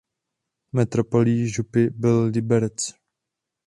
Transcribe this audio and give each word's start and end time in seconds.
Metropolí 0.71 1.49
župy 1.49 1.89
byl 1.89 2.23
Liberec. 2.23 2.95